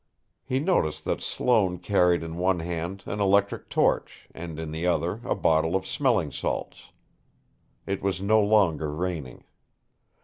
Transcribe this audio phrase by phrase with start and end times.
[0.43, 5.21] He noticed that Sloane carried in one hand an electric torch and in the other
[5.23, 6.89] a bottle of smelling salts.
[7.85, 9.43] It was no longer raining.